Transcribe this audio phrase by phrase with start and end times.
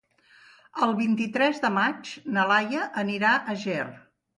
[0.85, 3.83] El vint-i-tres de maig na Laia anirà a Ger.